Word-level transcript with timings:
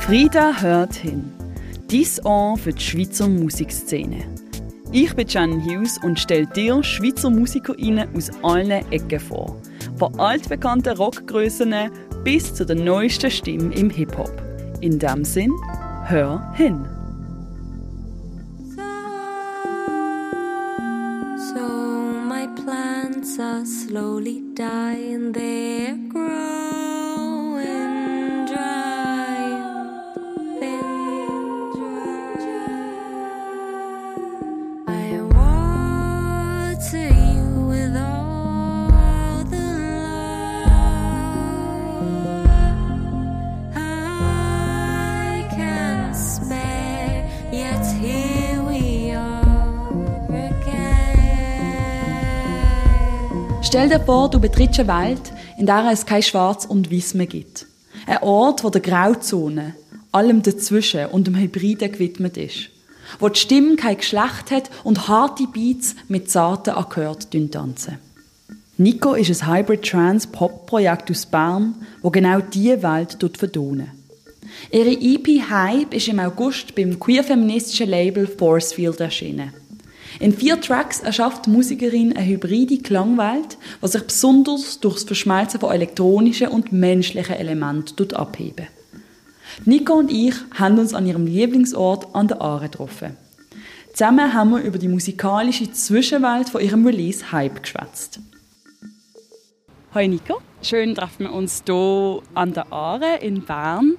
Frieda 0.00 0.52
hört 0.60 0.94
hin. 0.94 1.32
Dies 1.90 2.24
Ohr 2.24 2.56
für 2.56 2.72
die 2.72 2.82
Schweizer 2.82 3.28
Musikszene. 3.28 4.24
Ich 4.92 5.14
bin 5.14 5.26
Jan 5.26 5.64
Hughes 5.64 5.98
und 6.02 6.18
stelle 6.18 6.46
dir 6.46 6.82
Schweizer 6.82 7.28
MusikerInnen 7.28 8.08
aus 8.16 8.30
allen 8.42 8.90
Ecken 8.92 9.20
vor. 9.20 9.60
Von 9.96 10.18
altbekannten 10.18 10.96
Rockgrößen 10.96 11.74
bis 12.22 12.54
zu 12.54 12.64
der 12.64 12.76
neuesten 12.76 13.30
Stimme 13.30 13.74
im 13.74 13.90
Hip-Hop. 13.90 14.32
In 14.80 14.98
dem 14.98 15.24
Sinn, 15.24 15.52
hör 16.04 16.52
hin. 16.54 16.84
So 21.36 21.60
my 22.28 22.46
plants 22.62 23.38
are 23.38 23.64
slowly 23.64 24.42
dying, 24.54 25.32
they're 25.32 25.96
growing 26.12 26.65
Stell 53.66 53.88
dir 53.88 53.98
vor, 53.98 54.30
du 54.30 54.38
betrittst 54.38 54.78
eine 54.78 55.08
Welt, 55.08 55.32
in 55.58 55.66
der 55.66 55.90
es 55.90 56.06
kein 56.06 56.22
Schwarz 56.22 56.66
und 56.66 56.92
Weiß 56.92 57.14
mehr 57.14 57.26
gibt. 57.26 57.66
Ein 58.06 58.22
Ort, 58.22 58.62
wo 58.62 58.70
der 58.70 58.80
Grauzone, 58.80 59.74
allem 60.12 60.40
dazwischen 60.40 61.06
und 61.06 61.26
dem 61.26 61.34
Hybriden 61.34 61.90
gewidmet 61.90 62.36
ist. 62.36 62.68
Wo 63.18 63.28
die 63.28 63.40
Stimme 63.40 63.74
kein 63.74 63.96
Geschlecht 63.96 64.52
hat 64.52 64.70
und 64.84 65.08
harte 65.08 65.48
Beats 65.48 65.96
mit 66.06 66.30
zarten 66.30 66.74
Akkorden 66.74 67.50
tanzen. 67.50 67.98
Nico 68.76 69.14
ist 69.14 69.42
ein 69.42 69.52
Hybrid-Trans-Pop-Projekt 69.52 71.10
aus 71.10 71.26
Bern, 71.26 71.74
wo 72.02 72.10
genau 72.10 72.38
diese 72.38 72.84
Welt 72.84 73.18
vertonen. 73.36 73.90
Ihre 74.70 74.92
EP 74.92 75.26
Hype 75.50 75.92
ist 75.92 76.06
im 76.06 76.20
August 76.20 76.76
beim 76.76 77.00
queer-feministischen 77.00 77.90
Label 77.90 78.28
Forcefield 78.28 79.00
erschienen. 79.00 79.52
In 80.18 80.32
vier 80.32 80.60
Tracks 80.60 81.00
erschafft 81.00 81.46
die 81.46 81.50
Musikerin 81.50 82.16
eine 82.16 82.26
hybride 82.26 82.78
Klangwelt, 82.78 83.58
die 83.82 83.88
sich 83.88 84.02
besonders 84.02 84.80
durch 84.80 84.94
das 84.94 85.04
Verschmelzen 85.04 85.60
von 85.60 85.72
elektronischen 85.72 86.48
und 86.48 86.72
menschlichen 86.72 87.36
Elementen 87.36 88.14
abheben. 88.14 88.68
Nico 89.64 89.94
und 89.94 90.10
ich 90.10 90.34
haben 90.54 90.78
uns 90.78 90.94
an 90.94 91.06
ihrem 91.06 91.26
Lieblingsort 91.26 92.14
an 92.14 92.28
der 92.28 92.40
Aare 92.40 92.68
getroffen. 92.68 93.16
Zusammen 93.92 94.32
haben 94.32 94.50
wir 94.50 94.60
über 94.60 94.78
die 94.78 94.88
musikalische 94.88 95.70
Zwischenwelt 95.72 96.48
von 96.48 96.60
ihrem 96.60 96.84
Release 96.86 97.32
Hype 97.32 97.62
geschwätzt. 97.62 98.20
Hi 99.94 100.08
Nico, 100.08 100.40
schön 100.62 100.94
treffen 100.94 101.24
wir 101.24 101.32
uns 101.32 101.62
hier 101.66 102.22
an 102.34 102.52
der 102.52 102.70
Aare 102.72 103.18
in 103.20 103.42
Bern. 103.42 103.94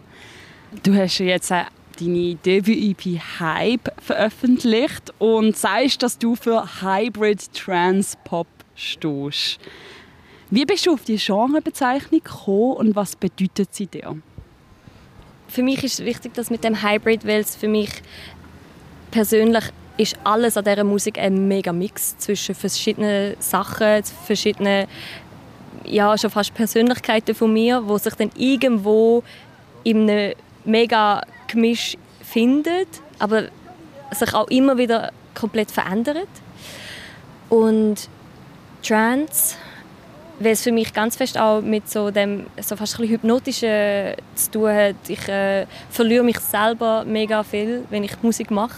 Du 0.84 0.94
hast 0.94 1.18
jetzt 1.20 1.50
äh, 1.50 1.64
deine 2.00 2.36
Debüt-EP 2.36 3.20
Hype 3.40 3.92
veröffentlicht 4.02 5.14
und 5.20 5.58
sagst, 5.58 6.04
dass 6.04 6.18
du 6.18 6.36
für 6.36 6.82
Hybrid 6.82 7.54
Trans 7.54 8.18
Pop 8.24 8.48
stehst. 8.76 9.60
Wie 10.50 10.66
bist 10.66 10.86
du 10.86 10.94
auf 10.94 11.04
die 11.04 11.18
Genrebezeichnung 11.18 12.22
gekommen 12.24 12.74
und 12.74 12.96
was 12.96 13.16
bedeutet 13.16 13.74
sie 13.74 13.88
dir? 13.88 14.16
für 15.48 15.64
mich 15.64 15.84
ist 15.84 16.00
es 16.00 16.06
wichtig, 16.06 16.34
dass 16.34 16.50
mit 16.50 16.64
dem 16.64 16.84
Hybrid, 16.84 17.26
weil 17.26 17.42
es 17.42 17.56
für 17.56 17.68
mich 17.68 17.90
persönlich 19.12 19.64
ist 19.98 20.16
alles 20.24 20.58
an 20.58 20.66
dieser 20.66 20.84
Musik 20.84 21.18
ein 21.18 21.48
mega 21.48 21.72
Mix 21.74 22.18
zwischen 22.18 22.54
verschiedenen 22.54 23.36
Sachen, 23.40 24.04
verschiedenen 24.26 24.88
ja 25.86 26.18
schon 26.18 26.30
fast 26.30 26.54
Persönlichkeiten 26.54 27.34
von 27.34 27.52
mir, 27.52 27.88
wo 27.88 27.98
sich 27.98 28.14
dann 28.16 28.30
irgendwo 28.36 29.24
in 29.84 30.10
einem 30.10 30.34
mega 30.66 31.22
Gemisch 31.48 31.98
findet, 32.22 32.88
aber 33.20 33.46
sich 34.12 34.34
auch 34.34 34.48
immer 34.48 34.78
wieder 34.78 35.12
komplett 35.34 35.72
verändert. 35.72 36.28
Und 37.50 38.10
Trance 38.84 39.56
weil 40.40 40.52
es 40.52 40.64
für 40.64 40.72
mich 40.72 40.94
ganz 40.94 41.16
fest 41.16 41.38
auch 41.38 41.62
mit 41.62 41.90
so 41.90 42.12
dem 42.12 42.46
so 42.62 42.76
fast 42.76 43.00
ein 43.00 43.08
hypnotischen 43.08 44.14
zu 44.36 44.52
tun 44.52 44.70
hat. 44.70 44.96
Ich 45.08 45.28
äh, 45.28 45.66
verliere 45.90 46.24
mich 46.24 46.40
selber 46.40 47.04
mega 47.06 47.44
viel, 47.44 47.86
wenn 47.90 48.04
ich 48.04 48.22
Musik 48.22 48.52
mache. 48.52 48.76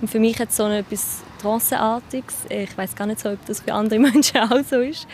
Und 0.00 0.08
für 0.08 0.18
mich 0.18 0.38
hat 0.38 0.50
es 0.50 0.56
so 0.56 0.66
etwas 0.68 1.22
Tranceartiges. 1.40 2.46
Ich 2.48 2.76
weiß 2.76 2.94
gar 2.94 3.06
nicht 3.06 3.20
so, 3.20 3.30
ob 3.30 3.44
das 3.46 3.60
für 3.60 3.72
andere 3.72 3.98
Menschen 3.98 4.38
auch 4.38 4.62
so 4.68 4.80
ist. 4.80 5.06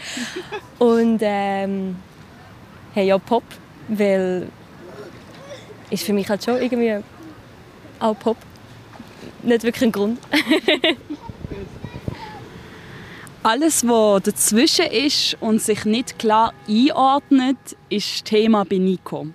Und 0.78 1.20
ähm, 1.22 1.96
hey, 2.94 3.06
ja 3.06 3.18
Pop, 3.18 3.44
weil 3.88 4.48
ist 5.90 6.04
für 6.04 6.12
mich 6.12 6.28
halt 6.28 6.44
schon 6.44 6.60
irgendwie 6.60 6.98
auch 8.00 8.18
Pop. 8.18 8.36
Nicht 9.42 9.62
wirklich 9.62 9.84
ein 9.84 9.92
Grund. 9.92 10.18
Alles, 13.42 13.86
was 13.86 14.22
dazwischen 14.24 14.86
ist 14.86 15.36
und 15.40 15.62
sich 15.62 15.84
nicht 15.84 16.18
klar 16.18 16.52
einordnet, 16.68 17.56
ist 17.88 18.24
Thema 18.24 18.64
bei 18.64 18.78
Nico. 18.78 19.28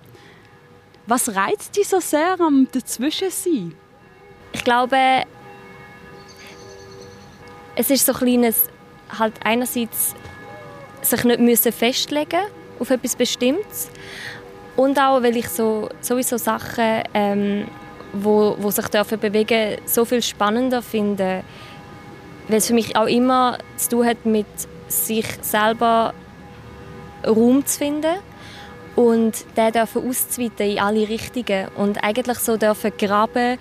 Was 1.06 1.34
reizt 1.34 1.76
dich 1.76 1.88
so 1.88 1.98
sehr 1.98 2.38
am 2.38 2.68
Dazwischensein? 2.70 3.74
Ich 4.52 4.62
glaube, 4.64 5.24
es 7.74 7.90
ist 7.90 8.04
so 8.04 8.12
ein 8.12 8.18
kleines, 8.18 8.64
halt 9.18 9.32
einerseits 9.42 10.14
sich 11.00 11.24
nicht 11.24 11.40
müssen 11.40 11.72
festlegen 11.72 12.42
auf 12.78 12.90
etwas 12.90 13.16
Bestimmtes 13.16 13.90
und 14.76 14.98
auch, 14.98 15.22
weil 15.22 15.36
ich 15.36 15.48
so 15.48 15.88
sowieso 16.00 16.36
Sachen, 16.36 17.02
ähm, 17.14 17.66
wo, 18.12 18.56
wo 18.58 18.70
sich 18.70 18.88
dürfen 18.88 19.18
bewegen, 19.18 19.78
so 19.84 20.04
viel 20.04 20.22
spannender 20.22 20.82
finde, 20.82 21.42
weil 22.48 22.58
es 22.58 22.66
für 22.66 22.74
mich 22.74 22.96
auch 22.96 23.06
immer 23.06 23.58
zu 23.76 23.90
tun 23.90 24.06
hat 24.06 24.26
mit 24.26 24.46
sich 24.88 25.26
selber 25.40 26.12
Raum 27.26 27.64
zu 27.64 27.78
finden 27.78 28.16
und 28.96 29.44
den 29.56 29.72
dürfen 29.72 30.08
auszuweiten 30.08 30.70
in 30.70 30.78
alle 30.78 31.08
Richtungen 31.08 31.68
und 31.76 32.02
eigentlich 32.02 32.38
so 32.38 32.56
dürfen 32.56 32.92
graben 32.98 33.58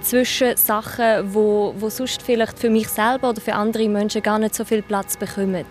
zwischen 0.00 0.56
Sachen, 0.56 1.34
wo, 1.34 1.74
wo 1.76 1.88
sonst 1.88 2.22
vielleicht 2.22 2.58
für 2.58 2.70
mich 2.70 2.88
selber 2.88 3.30
oder 3.30 3.40
für 3.40 3.54
andere 3.54 3.88
Menschen 3.88 4.22
gar 4.22 4.38
nicht 4.38 4.54
so 4.54 4.64
viel 4.64 4.82
Platz 4.82 5.16
bekommen. 5.16 5.64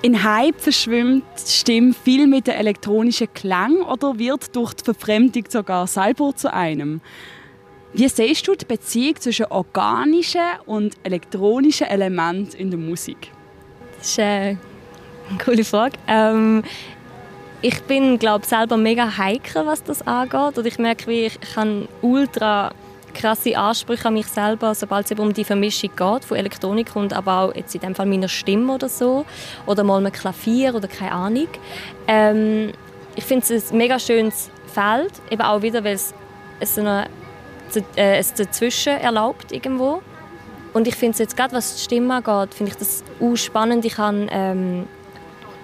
In 0.00 0.22
Hype 0.22 0.60
verschwimmt 0.60 1.24
die 1.44 1.50
Stimme 1.50 1.92
viel 1.92 2.28
mit 2.28 2.46
der 2.46 2.56
elektronischen 2.58 3.32
Klang 3.34 3.78
oder 3.82 4.16
wird 4.16 4.54
durch 4.54 4.74
die 4.74 4.84
Verfremdung 4.84 5.44
sogar 5.48 5.88
selber 5.88 6.34
zu 6.36 6.52
einem. 6.52 7.00
Wie 7.92 8.08
siehst 8.08 8.46
du 8.46 8.54
die 8.54 8.64
Beziehung 8.64 9.16
zwischen 9.16 9.46
organischen 9.46 10.40
und 10.66 10.94
elektronischen 11.02 11.88
Elementen 11.88 12.56
in 12.56 12.70
der 12.70 12.78
Musik? 12.78 13.32
Das 13.98 14.10
ist 14.10 14.18
eine 14.20 14.58
coole 15.44 15.64
Frage. 15.64 15.98
Ähm, 16.06 16.62
ich 17.60 17.82
bin 17.82 18.20
glaube 18.20 18.46
selber 18.46 18.76
mega 18.76 19.16
heikel, 19.16 19.66
was 19.66 19.82
das 19.82 20.06
angeht. 20.06 20.58
Und 20.58 20.66
ich 20.66 20.78
merke, 20.78 21.08
wie 21.08 21.26
ich, 21.26 21.38
habe 21.56 21.88
ultra 22.02 22.70
krasse 23.14 23.56
Ansprüche 23.56 24.08
an 24.08 24.14
mich 24.14 24.26
selber, 24.26 24.74
sobald 24.74 25.10
es 25.10 25.18
um 25.18 25.32
die 25.32 25.44
Vermischung 25.44 25.90
geht 25.94 26.24
von 26.24 26.36
Elektronik 26.36 26.94
und 26.96 27.12
aber 27.12 27.40
auch 27.40 27.54
jetzt 27.54 27.74
in 27.74 27.80
dem 27.80 27.94
Fall 27.94 28.06
meiner 28.06 28.28
Stimme 28.28 28.74
oder 28.74 28.88
so 28.88 29.24
oder 29.66 29.84
mal 29.84 30.04
ein 30.04 30.12
Klavier 30.12 30.74
oder 30.74 30.88
keine 30.88 31.12
Ahnung. 31.12 31.48
Ähm, 32.06 32.72
ich 33.16 33.24
finde 33.24 33.54
es 33.54 33.72
ein 33.72 33.78
mega 33.78 33.98
schönes 33.98 34.50
Feld, 34.72 35.12
eben 35.30 35.42
auch 35.42 35.62
wieder, 35.62 35.82
weil 35.82 35.94
es, 35.94 36.14
es 36.60 36.78
eine 36.78 37.08
äh, 37.96 38.18
es 38.18 38.32
dazwischen 38.34 38.96
erlaubt 38.96 39.52
irgendwo. 39.52 40.02
Und 40.72 40.86
ich 40.86 40.94
finde 40.94 41.12
es 41.12 41.18
jetzt 41.18 41.36
gerade, 41.36 41.54
was 41.54 41.76
die 41.76 41.82
Stimme 41.82 42.14
angeht, 42.14 42.54
finde 42.54 42.72
ich 42.72 42.78
das 42.78 43.02
auch 43.20 43.36
spannend. 43.36 43.84
Ich 43.84 43.98
habe 43.98 44.26
ähm, 44.30 44.86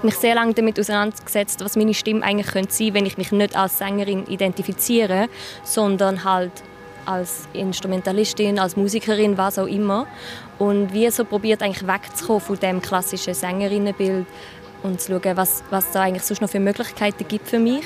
mich 0.03 0.17
sehr 0.17 0.35
lange 0.35 0.55
damit 0.55 0.79
auseinandergesetzt, 0.79 1.65
was 1.65 1.77
meine 1.77 1.95
Stimme 1.95 2.23
eigentlich 2.23 2.49
könnte 2.49 2.73
sein, 2.73 2.95
wenn 2.95 3.07
ich 3.07 3.17
mich 3.17 3.33
nicht 3.33 3.57
als 3.57 3.79
Sängerin 3.79 4.27
identifiziere, 4.27 5.29
sondern 5.63 6.25
halt 6.25 6.53
als 7.07 7.49
Instrumentalistin, 7.53 8.59
als 8.59 8.77
Musikerin, 8.77 9.37
was 9.37 9.59
auch 9.59 9.67
immer. 9.67 10.07
Und 10.59 10.93
wie 10.93 11.11
so 11.11 11.25
probiert 11.25 11.63
eigentlich 11.63 11.87
wegzukommen 11.87 12.41
von 12.41 12.59
dem 12.59 12.81
klassischen 12.81 13.35
Sängerinnenbild 13.35 14.27
und 14.83 15.01
zu 15.01 15.13
schauen, 15.13 15.37
was, 15.37 15.63
was 15.71 15.91
da 15.93 16.03
eigentlich 16.03 16.23
sonst 16.23 16.41
noch 16.41 16.51
für 16.51 16.61
Möglichkeiten 16.61 17.27
gibt 17.27 17.49
für 17.49 17.59
mich. 17.59 17.85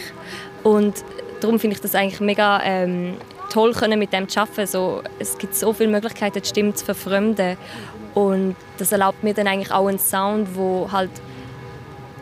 Und 0.62 1.04
darum 1.40 1.58
finde 1.58 1.76
ich 1.76 1.80
das 1.80 1.94
eigentlich 1.94 2.20
mega 2.20 2.60
ähm, 2.62 3.16
toll 3.50 3.72
können 3.72 3.98
mit 3.98 4.12
dem 4.12 4.28
zu 4.28 4.40
arbeiten. 4.40 4.66
So, 4.66 5.02
es 5.18 5.38
gibt 5.38 5.54
so 5.54 5.72
viele 5.72 5.90
Möglichkeiten, 5.90 6.40
die 6.42 6.48
Stimme 6.48 6.74
zu 6.74 6.84
verfremden. 6.84 7.56
Und 8.14 8.56
das 8.78 8.92
erlaubt 8.92 9.22
mir 9.22 9.34
dann 9.34 9.46
eigentlich 9.46 9.70
auch 9.70 9.86
einen 9.86 9.98
Sound, 9.98 10.56
wo 10.56 10.88
halt 10.90 11.10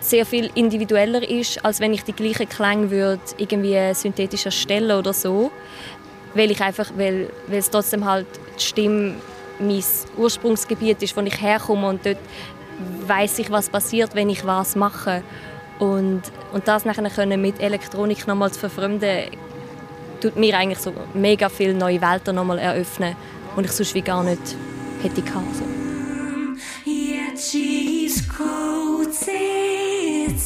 sehr 0.00 0.26
viel 0.26 0.50
individueller 0.54 1.28
ist, 1.28 1.64
als 1.64 1.81
wenn 1.81 1.92
ich 1.92 2.04
die 2.04 2.12
gleichen 2.12 2.49
Klänge 2.49 2.90
würde 2.90 3.22
irgendwie 3.38 3.94
synthetisch 3.94 4.46
erstellen 4.46 4.96
oder 4.96 5.12
so, 5.12 5.50
weil 6.36 6.50
ich 6.50 6.60
einfach, 6.60 6.90
weil, 6.96 7.30
weil 7.46 7.58
es 7.58 7.70
trotzdem 7.70 8.04
halt 8.04 8.26
die 8.58 8.62
Stimme 8.62 9.14
mein 9.58 9.82
Ursprungsgebiet 10.16 11.02
ist, 11.02 11.16
wo 11.16 11.20
ich 11.22 11.40
herkomme 11.40 11.88
und 11.88 12.04
dort 12.04 12.18
weiß 13.06 13.38
ich, 13.38 13.50
was 13.50 13.70
passiert, 13.70 14.14
wenn 14.14 14.28
ich 14.28 14.44
was 14.44 14.76
mache. 14.76 15.22
Und, 15.78 16.22
und 16.52 16.68
das 16.68 16.84
nachher 16.84 17.08
können 17.10 17.40
mit 17.40 17.60
Elektronik 17.60 18.26
nochmal 18.26 18.50
zu 18.52 18.60
verfremden, 18.60 19.30
tut 20.20 20.36
mir 20.36 20.56
eigentlich 20.56 20.78
so 20.78 20.92
mega 21.14 21.48
viele 21.48 21.74
neue 21.74 22.00
Welten 22.00 22.34
nochmal 22.36 22.58
eröffnen, 22.58 23.16
die 23.56 23.64
ich 23.64 23.72
sonst 23.72 23.94
wie 23.94 24.02
gar 24.02 24.22
nicht 24.22 24.56
hätte 25.02 25.22
gehabt. 25.22 25.56
So. 25.56 25.64
Yet 26.90 27.38
she's 27.38 28.26
coated 28.28 29.28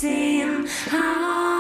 in 0.03 0.67
ivory. 0.93 1.60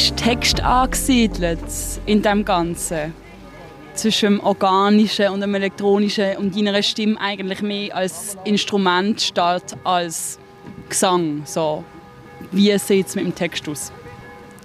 Ist 0.00 0.16
Text 0.16 0.62
angesiedelt 0.62 1.58
in 2.06 2.22
dem 2.22 2.42
Ganzen? 2.42 3.12
Zwischen 3.92 4.36
dem 4.36 4.40
Organischen 4.40 5.28
und 5.28 5.42
dem 5.42 5.54
Elektronischen 5.54 6.38
und 6.38 6.56
deiner 6.56 6.82
Stimme 6.82 7.20
eigentlich 7.20 7.60
mehr 7.60 7.94
als 7.94 8.38
Instrument 8.44 9.20
statt 9.20 9.76
als 9.84 10.38
Gesang. 10.88 11.42
So. 11.44 11.84
Wie 12.50 12.76
sieht 12.78 13.08
es 13.08 13.14
mit 13.14 13.26
dem 13.26 13.34
Text 13.34 13.68
aus? 13.68 13.92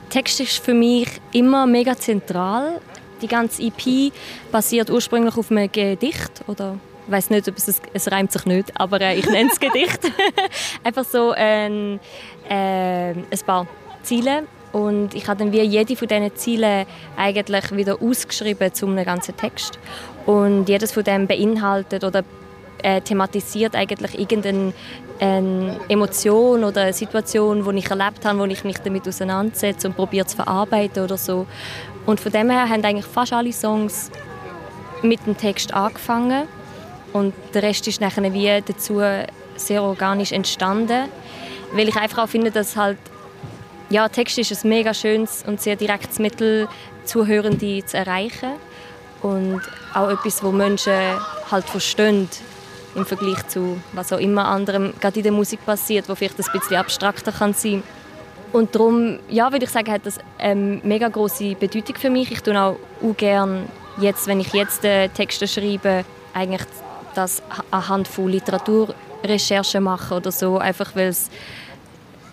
Text 0.09 0.39
ist 0.39 0.59
für 0.59 0.73
mich 0.73 1.09
immer 1.33 1.65
mega 1.65 1.97
zentral. 1.97 2.79
Die 3.21 3.27
ganze 3.27 3.63
EP 3.63 4.13
basiert 4.53 4.89
ursprünglich 4.89 5.35
auf 5.35 5.51
einem 5.51 5.69
Gedicht 5.69 6.45
oder 6.47 6.77
ich 7.07 7.11
weiß 7.11 7.29
nicht, 7.31 7.49
ob 7.49 7.57
es, 7.57 7.81
es 7.93 8.11
reimt 8.11 8.31
sich 8.31 8.45
nicht, 8.45 8.79
aber 8.79 9.01
äh, 9.01 9.19
ich 9.19 9.25
nenne 9.29 9.49
es 9.51 9.59
Gedicht. 9.59 9.99
Einfach 10.83 11.03
so 11.03 11.31
ein, 11.31 11.99
äh, 12.49 13.09
ein 13.09 13.25
paar 13.45 13.67
Ziele 14.01 14.43
und 14.75 15.15
ich 15.15 15.25
habe 15.29 15.39
dann 15.39 15.53
wie 15.53 15.61
jede 15.61 15.95
von 15.95 16.09
diesen 16.09 16.35
Zielen 16.35 16.85
eigentlich 17.15 17.71
wieder 17.77 18.01
ausgeschrieben 18.01 18.73
zu 18.73 18.85
einem 18.87 19.05
ganzen 19.05 19.37
Text. 19.37 19.79
Und 20.25 20.67
jedes 20.67 20.91
von 20.91 21.05
dem 21.05 21.27
beinhaltet 21.27 22.03
oder 22.03 22.25
äh, 22.83 22.99
thematisiert 22.99 23.73
eigentlich 23.73 24.19
irgendeine 24.19 24.73
eine 25.17 25.79
Emotion 25.87 26.65
oder 26.65 26.81
eine 26.81 26.93
Situation, 26.93 27.63
die 27.63 27.79
ich 27.79 27.89
erlebt 27.89 28.25
habe, 28.25 28.37
wo 28.37 28.43
ich 28.43 28.65
mich 28.65 28.77
damit 28.79 29.07
auseinandersetze 29.07 29.87
und 29.87 29.95
probiere 29.95 30.25
zu 30.25 30.35
verarbeiten 30.35 31.05
oder 31.05 31.15
so. 31.15 31.47
Und 32.05 32.19
von 32.19 32.33
dem 32.33 32.49
her 32.49 32.67
haben 32.67 32.83
eigentlich 32.83 33.05
fast 33.05 33.31
alle 33.31 33.53
Songs 33.53 34.11
mit 35.01 35.25
dem 35.25 35.37
Text 35.37 35.73
angefangen. 35.73 36.49
Und 37.13 37.33
der 37.53 37.63
Rest 37.63 37.87
ist 37.87 38.01
nachher 38.01 38.33
wie 38.33 38.61
dazu 38.67 38.99
sehr 39.55 39.83
organisch 39.83 40.33
entstanden, 40.33 41.07
weil 41.71 41.87
ich 41.87 41.95
einfach 41.95 42.25
auch 42.25 42.29
finde, 42.29 42.51
dass 42.51 42.75
halt 42.75 42.97
ja, 43.95 44.09
Text 44.09 44.37
ist 44.37 44.51
ein 44.51 44.69
mega 44.69 44.93
schönes 44.93 45.45
und 45.47 45.61
sehr 45.61 45.77
direktes 45.77 46.19
Mittel, 46.19 46.67
Zuhörende 47.05 47.85
zu 47.85 47.95
erreichen 47.95 48.51
und 49.21 49.61
auch 49.93 50.09
etwas, 50.09 50.43
wo 50.43 50.51
Menschen 50.51 50.91
halt 51.49 51.63
verstehen 51.63 52.27
im 52.93 53.05
Vergleich 53.05 53.47
zu 53.47 53.79
was 53.93 54.11
auch 54.11 54.17
immer 54.17 54.49
anderem 54.49 54.93
gerade 54.99 55.19
in 55.19 55.23
der 55.23 55.31
Musik 55.31 55.65
passiert, 55.65 56.09
wo 56.09 56.15
vielleicht 56.15 56.37
ein 56.37 56.59
bisschen 56.59 56.75
abstrakter 56.75 57.31
kann 57.31 57.53
sein. 57.53 57.83
Und 58.51 58.75
darum, 58.75 59.19
ja, 59.29 59.49
würde 59.53 59.63
ich 59.63 59.71
sagen, 59.71 59.89
hat 59.89 60.05
das 60.05 60.17
eine 60.39 60.81
mega 60.83 61.07
große 61.07 61.55
Bedeutung 61.55 61.95
für 61.95 62.09
mich. 62.09 62.29
Ich 62.33 62.41
tue 62.41 62.59
auch, 62.59 62.75
auch 63.01 63.15
gern 63.15 63.69
jetzt, 64.01 64.27
wenn 64.27 64.41
ich 64.41 64.51
jetzt 64.51 64.83
äh, 64.83 65.07
Texte 65.07 65.47
schreibe, 65.47 66.03
eigentlich 66.33 66.63
das 67.13 67.41
anhand 67.71 68.09
von 68.09 68.27
Literaturrecherchen 68.27 69.81
machen 69.81 70.17
oder 70.17 70.33
so, 70.33 70.57
einfach 70.57 70.97
weil 70.97 71.07
es 71.07 71.29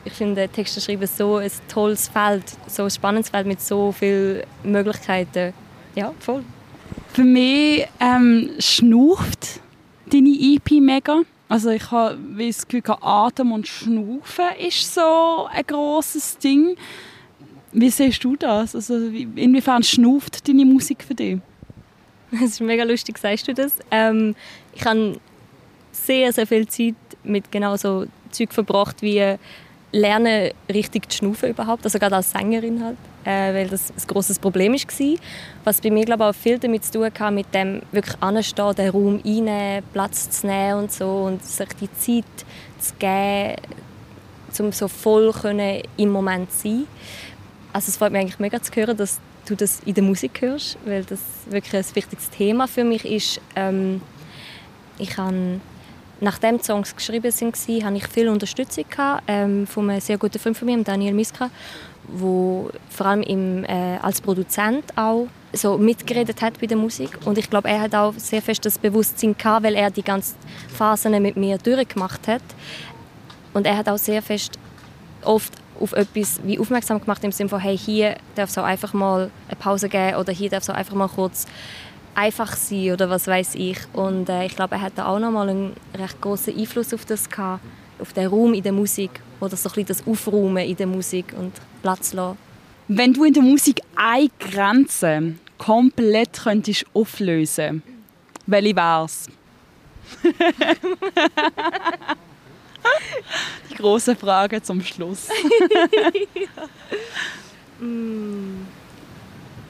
ich 0.05 0.13
finde 0.13 0.49
Texte 0.49 0.81
schreiben 0.81 1.07
so 1.07 1.37
ein 1.37 1.51
tolles 1.69 2.09
Feld, 2.09 2.45
so 2.67 2.85
ein 2.85 2.91
spannendes 2.91 3.31
Feld 3.31 3.47
mit 3.47 3.61
so 3.61 3.93
vielen 3.93 4.43
Möglichkeiten. 4.65 5.53
Ja, 5.95 6.13
voll. 6.19 6.43
Für 7.13 7.25
mich 7.25 7.87
ähm, 8.01 8.51
schnauft 8.59 9.61
deine 10.11 10.31
EP 10.31 10.71
mega. 10.81 11.21
Also 11.49 11.71
ich 11.71 11.91
habe 11.91 12.19
das 12.39 12.67
Gefühl, 12.67 12.83
Atem 13.03 13.53
und 13.53 13.67
Schnaufen 13.69 14.47
ist 14.67 14.95
so 14.95 15.47
ein 15.53 15.67
grosses 15.67 16.39
Ding. 16.39 16.77
Wie 17.73 17.91
siehst 17.91 18.25
du 18.25 18.37
das? 18.37 18.75
Also 18.75 19.13
wie- 19.13 19.29
inwiefern 19.37 19.83
schnauft 19.83 20.47
deine 20.49 20.65
Musik 20.65 21.05
für 21.05 21.15
dich? 21.15 21.39
Es 22.33 22.43
ist 22.53 22.61
mega 22.63 22.85
lustig, 22.85 23.19
sagst 23.19 23.47
du 23.49 23.53
das. 23.53 23.75
Ähm, 23.91 24.35
ich 24.75 24.85
habe 24.87 25.21
sehr, 25.93 26.33
sehr 26.33 26.47
viel 26.47 26.67
Zeit 26.67 26.95
mit 27.25 27.53
genau 27.53 27.77
so 27.77 28.07
Zeug 28.31 28.55
verbracht, 28.55 29.03
wie 29.03 29.37
lernen, 29.93 30.51
richtig 30.73 31.11
zu 31.11 31.19
schnaufen 31.19 31.51
überhaupt. 31.51 31.85
Also 31.85 31.99
gerade 31.99 32.17
als 32.17 32.33
Sängerin 32.33 32.83
halt. 32.83 32.97
Äh, 33.25 33.55
weil 33.55 33.69
das 33.69 33.91
ein 33.91 34.07
grosses 34.09 34.39
Problem 34.39 34.73
war. 34.73 35.17
Was 35.63 35.81
bei 35.81 35.91
mir 35.91 36.05
glaube 36.05 36.25
ich, 36.25 36.31
auch 36.31 36.35
viel 36.35 36.59
damit 36.59 36.85
zu 36.85 36.93
tun 36.93 37.05
hatte, 37.05 37.31
mit 37.31 37.55
dem 37.55 37.83
wirklich 37.93 38.17
anstehen, 38.21 38.75
den 38.75 38.91
Raum 38.91 39.21
einnehmen, 39.25 39.85
Platz 39.93 40.29
zu 40.29 40.47
nehmen 40.49 40.81
und 40.81 40.93
so 40.93 41.25
und 41.27 41.45
sich 41.45 41.69
die 41.81 41.93
Zeit 41.93 42.25
zu 42.81 42.95
geben, 42.99 43.57
um 44.59 44.73
so 44.73 44.89
voll 44.89 45.33
können 45.33 45.83
im 45.97 46.09
Moment 46.11 46.51
zu 46.51 46.69
sein. 46.69 46.87
Also 47.73 47.91
es 47.91 47.97
freut 47.97 48.11
mich 48.11 48.23
eigentlich 48.23 48.41
mega 48.41 48.61
zu 48.61 48.73
hören, 48.75 48.97
dass 48.97 49.21
du 49.47 49.55
das 49.55 49.81
in 49.87 49.95
der 49.95 50.05
Musik 50.05 50.41
hörst, 50.41 50.77
weil 50.85 51.05
das 51.05 51.21
wirklich 51.49 51.75
ein 51.75 51.95
wichtiges 51.95 52.29
Thema 52.31 52.67
für 52.67 52.85
mich 52.85 53.05
ist. 53.05 53.41
Ähm, 53.55 54.03
ich 54.99 55.17
habe 55.17 55.61
nachdem 56.23 56.59
die 56.59 56.65
Songs 56.65 56.95
geschrieben 56.95 57.25
waren, 57.25 57.85
hatte 57.85 57.97
ich 57.97 58.09
viel 58.09 58.29
Unterstützung 58.29 58.85
gehabt, 58.89 59.25
ähm, 59.27 59.67
von 59.67 59.91
einem 59.91 60.01
sehr 60.01 60.17
guten 60.17 60.39
Freund 60.39 60.57
von 60.57 60.67
mir, 60.67 60.83
Daniel 60.83 61.15
Miska, 61.15 61.51
wo 62.09 62.71
vor 62.89 63.07
allem 63.07 63.23
im, 63.23 63.65
äh, 63.65 63.99
als 64.01 64.21
Produzent 64.21 64.85
auch 64.97 65.27
so 65.53 65.77
mitgeredet 65.77 66.41
hat 66.41 66.61
bei 66.61 66.67
der 66.67 66.77
Musik. 66.77 67.19
Und 67.25 67.39
ich 67.39 67.51
glaube, 67.51 67.69
er 67.69 67.83
hat 67.83 67.95
auch 67.95 68.15
sehr 68.17 68.41
fest 68.41 68.65
das 68.65 68.79
Bewusstsein 68.79 69.37
gehabt, 69.37 69.65
weil 69.65 69.75
er 69.75 69.91
die 69.91 70.03
ganzen 70.03 70.37
Phasen 70.69 71.21
mit 71.21 71.37
mir 71.37 71.59
durchgemacht 71.59 72.27
hat. 72.29 72.43
Und 73.53 73.67
er 73.67 73.77
hat 73.77 73.89
auch 73.89 73.99
sehr 73.99 74.23
fest 74.23 74.59
oft 75.25 75.53
auf 75.81 75.93
etwas 75.93 76.41
wie 76.45 76.59
aufmerksam 76.59 77.01
gemacht 77.01 77.25
im 77.25 77.33
Sinne 77.33 77.49
von 77.49 77.59
hey 77.59 77.77
hier 77.77 78.17
darf 78.35 78.51
es 78.51 78.59
auch 78.59 78.65
einfach 78.65 78.93
mal 78.93 79.31
eine 79.49 79.57
Pause 79.57 79.89
geben 79.89 80.17
oder 80.17 80.33
hier 80.33 80.49
darf 80.51 80.63
es 80.63 80.71
auch 80.71 80.75
einfach 80.75 80.95
mal 80.95 81.09
kurz 81.09 81.47
einfach 82.15 82.57
sein 82.57 82.93
oder 82.93 83.09
was 83.11 83.27
weiß 83.27 83.55
ich 83.55 83.79
und 83.93 84.29
äh, 84.29 84.47
ich 84.47 84.55
glaube 84.57 84.75
er 84.75 84.83
hat 84.83 84.93
da 84.97 85.07
auch 85.07 85.19
noch 85.19 85.31
mal 85.31 85.49
einen 85.49 85.73
recht 85.95 86.21
großen 86.21 86.57
Einfluss 86.57 86.93
auf 86.93 87.05
das 87.05 87.29
gehabt, 87.29 87.63
auf 87.99 88.13
den 88.13 88.27
Raum 88.27 88.55
in 88.55 88.63
der 88.63 88.73
Musik 88.73 89.21
oder 89.41 89.57
so 89.57 89.69
ein 89.69 89.73
bisschen 89.73 89.87
das 89.87 90.07
Aufräumen 90.07 90.65
in 90.65 90.77
der 90.77 90.87
Musik 90.87 91.35
und 91.39 91.53
Platz 91.83 92.13
lassen. 92.13 92.39
Wenn 92.89 93.13
du 93.13 93.25
in 93.25 93.33
der 93.33 93.43
Musik 93.43 93.81
eine 93.97 94.29
Grenze 94.39 95.35
komplett 95.59 96.41
könntest 96.43 96.85
auflösen, 96.93 97.83
welche 98.47 98.77
wär's? 98.77 99.29
Die 103.71 103.75
große 103.77 104.17
Frage 104.17 104.61
zum 104.61 104.83
Schluss. 104.83 105.29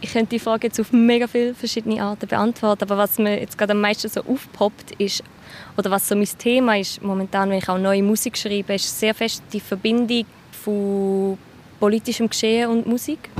Ich 0.02 0.12
könnte 0.12 0.30
die 0.30 0.40
Frage 0.40 0.66
jetzt 0.66 0.80
auf 0.80 0.92
mega 0.92 1.28
viele 1.28 1.54
verschiedene 1.54 2.02
Arten 2.02 2.26
beantworten, 2.26 2.82
aber 2.82 2.98
was 2.98 3.18
mir 3.18 3.38
jetzt 3.40 3.56
gerade 3.56 3.72
am 3.72 3.80
meisten 3.80 4.08
so 4.08 4.20
aufpoppt 4.20 4.90
ist, 4.98 5.22
oder 5.76 5.92
was 5.92 6.08
so 6.08 6.16
mein 6.16 6.28
Thema 6.38 6.76
ist 6.76 7.00
momentan, 7.02 7.50
wenn 7.50 7.58
ich 7.58 7.68
auch 7.68 7.78
neue 7.78 8.02
Musik 8.02 8.36
schreibe, 8.36 8.74
ist 8.74 8.98
sehr 8.98 9.14
fest 9.14 9.44
die 9.52 9.60
Verbindung 9.60 10.26
von 10.50 11.38
politischem 11.78 12.28
Geschehen 12.28 12.68
und 12.68 12.86
Musik. 12.86 13.30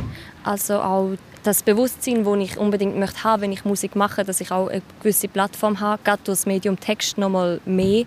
Also 0.45 0.75
auch 0.75 1.11
das 1.43 1.65
Bewusstsein, 1.65 2.25
das 2.25 2.39
ich 2.39 2.57
unbedingt 2.57 2.97
möchte 2.97 3.25
haben, 3.25 3.43
wenn 3.43 3.53
ich 3.53 3.65
Musik 3.65 3.97
mache, 3.97 4.25
dass 4.25 4.41
ich 4.41 4.53
auch 4.53 4.69
eine 4.69 4.83
gewisse 5.01 5.27
Plattform 5.27 5.81
habe, 5.81 6.01
gerade 6.05 6.23
durch 6.25 6.39
das 6.39 6.47
Medium 6.47 6.79
Text 6.79 7.19
noch 7.19 7.29
mal 7.29 7.61
mehr, 7.65 8.05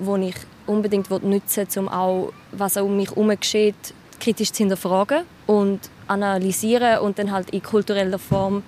wo 0.00 0.16
ich 0.16 0.34
unbedingt 0.66 1.08
nutzen 1.10 1.66
will, 1.68 1.82
um 1.82 1.88
auch, 1.88 2.32
was 2.50 2.76
um 2.76 2.96
mich 2.96 3.10
herum 3.10 3.28
geschieht, 3.38 3.94
kritisch 4.20 4.52
zu 4.52 4.58
hinterfragen 4.58 5.24
und 5.46 5.80
analysieren 6.06 6.98
und 7.00 7.18
dann 7.18 7.32
halt 7.32 7.50
in 7.50 7.62
kultureller 7.62 8.18
Form 8.18 8.62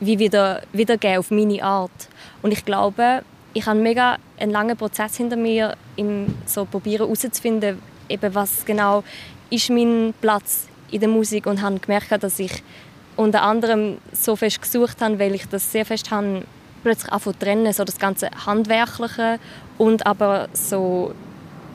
wie 0.00 0.18
wieder 0.18 0.62
wiedergeben 0.72 1.18
auf 1.18 1.30
meine 1.30 1.62
Art. 1.62 2.08
Und 2.42 2.52
ich 2.52 2.64
glaube, 2.64 3.22
ich 3.54 3.66
habe 3.66 3.78
mega 3.78 4.16
einen 4.38 4.50
langen 4.50 4.76
Prozess 4.76 5.16
hinter 5.16 5.36
mir, 5.36 5.76
im 5.96 6.34
so 6.46 6.64
probieren 6.64 7.06
herauszufinden, 7.06 7.80
eben 8.08 8.34
was 8.34 8.64
genau 8.64 9.04
ist 9.50 9.70
mein 9.70 10.14
Platz 10.20 10.66
in 10.90 11.00
der 11.00 11.08
Musik 11.08 11.46
und 11.46 11.62
habe 11.62 11.78
gemerkt, 11.78 12.22
dass 12.22 12.38
ich 12.38 12.62
unter 13.16 13.42
anderem 13.42 13.98
so 14.12 14.36
fest 14.36 14.62
gesucht 14.62 15.00
habe, 15.00 15.18
weil 15.18 15.34
ich 15.34 15.46
das 15.48 15.70
sehr 15.70 15.84
fest 15.84 16.10
habe, 16.10 16.42
plötzlich 16.82 17.12
anfangen 17.12 17.38
trennen, 17.38 17.72
so 17.72 17.84
das 17.84 17.98
ganze 17.98 18.30
Handwerkliche 18.46 19.38
und 19.78 20.06
aber 20.06 20.48
so 20.52 21.14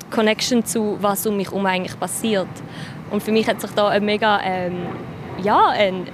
die 0.01 0.15
Connection 0.15 0.65
zu, 0.65 0.97
was 0.99 1.25
um 1.25 1.37
mich 1.37 1.47
herum 1.47 1.65
eigentlich 1.65 1.99
passiert. 1.99 2.47
Und 3.09 3.23
für 3.23 3.31
mich 3.31 3.47
hat 3.47 3.61
sich 3.61 3.71
da 3.71 3.89
eine 3.89 4.05
mega 4.05 4.39
ähm, 4.43 4.85
ja, 5.43 5.67
eine, 5.69 6.05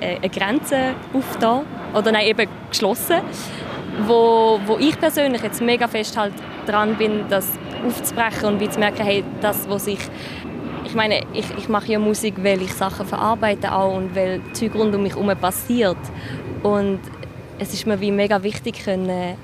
eine 0.00 0.28
Grenze 0.28 0.94
aufgetan, 1.12 1.62
oder 1.94 2.12
nein, 2.12 2.26
eben 2.26 2.48
geschlossen, 2.68 3.20
wo, 4.06 4.60
wo 4.66 4.76
ich 4.78 4.98
persönlich 4.98 5.42
jetzt 5.42 5.60
mega 5.62 5.86
fest 5.86 6.16
halt 6.16 6.34
dran 6.66 6.96
bin, 6.96 7.24
das 7.28 7.48
aufzubrechen 7.86 8.46
und 8.46 8.60
wie 8.60 8.68
zu 8.68 8.78
merken, 8.78 9.04
hey, 9.04 9.24
das, 9.40 9.68
was 9.68 9.86
ich 9.86 10.00
ich 10.84 10.94
meine, 10.94 11.22
ich, 11.32 11.46
ich 11.58 11.68
mache 11.68 11.90
ja 11.90 11.98
Musik, 11.98 12.34
weil 12.44 12.62
ich 12.62 12.72
Sachen 12.72 13.04
verarbeite 13.04 13.74
auch 13.74 13.96
und 13.96 14.14
weil 14.14 14.40
Zeug 14.52 14.76
rund 14.76 14.94
um 14.94 15.02
mich 15.02 15.16
herum 15.16 15.36
passiert. 15.36 15.96
Und 16.62 17.00
es 17.58 17.74
ist 17.74 17.84
mir 17.84 18.00
wie 18.00 18.12
mega 18.12 18.44
wichtig, 18.44 18.84
können, 18.84 19.36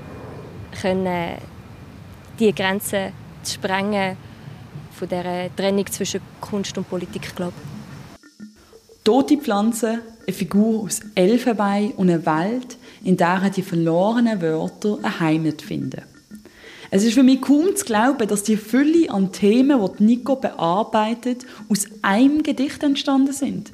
können 0.80 1.38
die 2.38 2.54
Grenzen 2.54 3.12
zu 3.42 3.54
sprengen 3.54 4.16
von 5.00 5.08
der 5.08 5.54
Trennung 5.56 5.86
zwischen 5.86 6.20
Kunst 6.42 6.76
und 6.76 6.88
Politik, 6.88 7.34
glaube 7.34 7.54
Tote 9.02 9.38
Pflanzen, 9.38 10.00
eine 10.26 10.36
Figur 10.36 10.82
aus 10.82 11.00
Elfenbein 11.14 11.92
und 11.92 12.10
eine 12.10 12.26
Welt, 12.26 12.76
in 13.02 13.16
der 13.16 13.48
die 13.48 13.62
verlorenen 13.62 14.42
Wörter 14.42 14.98
eine 15.02 15.20
Heimat 15.20 15.62
finden. 15.62 16.02
Es 16.90 17.02
ist 17.02 17.14
für 17.14 17.22
mich 17.22 17.40
kaum 17.40 17.74
zu 17.74 17.86
glauben, 17.86 18.28
dass 18.28 18.42
die 18.42 18.58
Fülle 18.58 19.10
an 19.10 19.32
Themen, 19.32 19.80
die 19.98 20.04
Nico 20.04 20.36
bearbeitet, 20.36 21.46
aus 21.70 21.86
einem 22.02 22.42
Gedicht 22.42 22.82
entstanden 22.82 23.32
sind. 23.32 23.72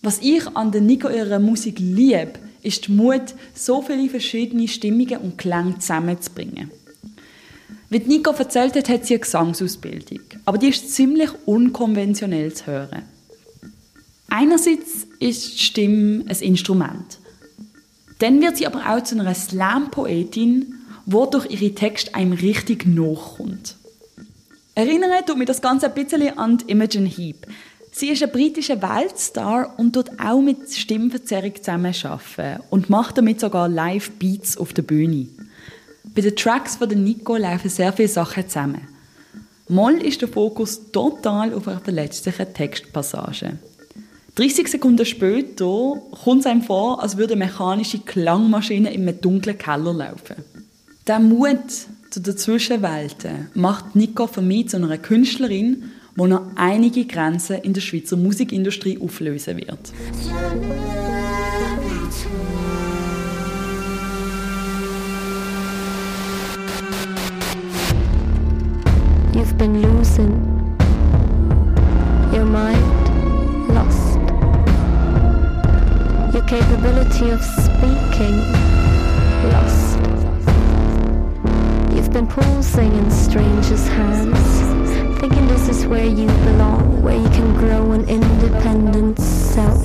Was 0.00 0.20
ich 0.22 0.46
an 0.56 0.72
der 0.72 0.80
Nico 0.80 1.10
ihrer 1.10 1.38
Musik 1.38 1.78
liebe, 1.78 2.32
ist 2.62 2.86
die 2.86 2.92
Mut, 2.92 3.34
so 3.54 3.82
viele 3.82 4.08
verschiedene 4.08 4.68
Stimmungen 4.68 5.18
und 5.18 5.36
Klänge 5.36 5.78
zusammenzubringen. 5.80 6.70
Wie 7.96 8.08
Nico 8.08 8.30
erzählt 8.30 8.76
hat, 8.76 8.90
hat 8.90 9.06
sie 9.06 9.14
eine 9.14 9.20
Gesangsausbildung, 9.20 10.20
aber 10.44 10.58
die 10.58 10.68
ist 10.68 10.94
ziemlich 10.94 11.30
unkonventionell 11.46 12.52
zu 12.52 12.66
hören. 12.66 13.04
Einerseits 14.28 15.06
ist 15.18 15.54
die 15.54 15.58
Stimme 15.58 16.24
ein 16.28 16.36
Instrument. 16.40 17.18
Dann 18.18 18.42
wird 18.42 18.58
sie 18.58 18.66
aber 18.66 18.82
auch 18.86 19.02
zu 19.02 19.18
einer 19.18 19.34
Slam-Poetin 19.34 20.74
wodurch 21.06 21.46
ihre 21.50 21.74
Text 21.74 22.14
einem 22.14 22.34
richtig 22.34 22.84
nachkommt. 22.84 23.76
Erinnert 24.74 25.26
tut 25.26 25.38
mich 25.38 25.46
das 25.46 25.62
Ganze 25.62 25.86
ein 25.86 25.94
bisschen 25.94 26.36
an 26.36 26.58
Imogen 26.66 27.06
Heap. 27.06 27.46
Sie 27.92 28.10
ist 28.10 28.22
ein 28.22 28.30
britischer 28.30 28.82
Weltstar 28.82 29.72
und 29.78 29.94
tut 29.94 30.20
auch 30.20 30.42
mit 30.42 30.70
Stimmverzerrung 30.70 31.54
zusammenarbeiten 31.56 32.62
und 32.68 32.90
macht 32.90 33.16
damit 33.16 33.40
sogar 33.40 33.70
Live-Beats 33.70 34.58
auf 34.58 34.74
der 34.74 34.82
Bühne. 34.82 35.28
Bei 36.16 36.22
den 36.22 36.34
Tracks 36.34 36.76
von 36.76 36.88
Nico 36.88 37.36
laufen 37.36 37.68
sehr 37.68 37.92
viele 37.92 38.08
Sachen 38.08 38.48
zusammen. 38.48 38.80
Moll 39.68 39.96
ist 40.02 40.22
der 40.22 40.28
Fokus 40.28 40.90
total 40.90 41.52
auf 41.52 41.68
einer 41.68 41.80
verletzlichen 41.80 42.54
Textpassage. 42.54 43.58
30 44.36 44.66
Sekunden 44.66 45.04
später 45.04 46.00
kommt 46.24 46.40
es 46.40 46.46
einem 46.46 46.62
vor, 46.62 47.02
als 47.02 47.18
würde 47.18 47.34
eine 47.34 47.44
mechanische 47.44 47.98
Klangmaschine 47.98 48.94
in 48.94 49.02
einem 49.02 49.20
dunklen 49.20 49.58
Keller 49.58 49.92
laufen. 49.92 50.36
Der 51.06 51.18
Mut 51.20 51.68
zu 52.08 52.20
den 52.20 52.36
Zwischenwelten 52.38 53.50
macht 53.52 53.94
Nico 53.94 54.26
für 54.26 54.40
mich 54.40 54.70
zu 54.70 54.78
einer 54.78 54.96
Künstlerin, 54.96 55.90
die 56.16 56.22
noch 56.22 56.46
einige 56.54 57.04
Grenzen 57.04 57.56
in 57.56 57.74
der 57.74 57.82
Schweizer 57.82 58.16
Musikindustrie 58.16 58.98
auflösen 58.98 59.58
wird. 59.58 59.92
You've 69.36 69.58
been 69.58 69.82
losing 69.82 70.32
your 72.32 72.46
mind, 72.46 73.68
lost 73.68 74.16
your 76.32 76.42
capability 76.44 77.28
of 77.28 77.42
speaking, 77.44 78.38
lost. 79.52 79.98
You've 81.94 82.10
been 82.12 82.26
pulsing 82.26 82.94
in 82.94 83.10
strangers' 83.10 83.86
hands, 83.88 85.20
thinking 85.20 85.46
this 85.48 85.68
is 85.68 85.86
where 85.86 86.06
you 86.06 86.26
belong, 86.26 87.02
where 87.02 87.18
you 87.18 87.28
can 87.28 87.54
grow 87.58 87.92
an 87.92 88.08
independent 88.08 89.18
self, 89.18 89.84